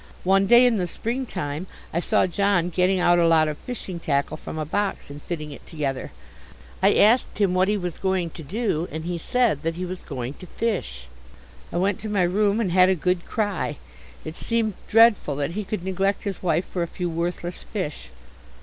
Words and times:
One 0.23 0.47
day 0.47 0.65
in 0.65 0.77
the 0.77 0.87
spring 0.87 1.27
time 1.27 1.67
I 1.93 1.99
saw 1.99 2.25
John 2.25 2.71
getting 2.71 2.99
out 2.99 3.19
a 3.19 3.27
lot 3.27 3.47
of 3.47 3.55
fishing 3.55 3.99
tackle 3.99 4.35
from 4.35 4.57
a 4.57 4.65
box 4.65 5.11
and 5.11 5.21
fitting 5.21 5.51
it 5.51 5.67
together. 5.67 6.11
I 6.81 6.95
asked 6.95 7.37
him 7.37 7.53
what 7.53 7.67
he 7.67 7.77
was 7.77 7.99
going 7.99 8.31
to 8.31 8.41
do, 8.41 8.87
and 8.91 9.05
he 9.05 9.19
said 9.19 9.61
that 9.61 9.75
he 9.75 9.85
was 9.85 10.01
going 10.01 10.33
to 10.39 10.47
fish. 10.47 11.05
I 11.71 11.77
went 11.77 11.99
to 11.99 12.09
my 12.09 12.23
room 12.23 12.59
and 12.59 12.71
had 12.71 12.89
a 12.89 12.95
good 12.95 13.27
cry. 13.27 13.77
It 14.25 14.35
seemed 14.35 14.73
dreadful 14.87 15.35
that 15.35 15.51
he 15.51 15.63
could 15.63 15.83
neglect 15.83 16.23
his 16.23 16.41
wife 16.41 16.65
for 16.65 16.81
a 16.81 16.87
few 16.87 17.07
worthless 17.07 17.61
fish. 17.61 18.09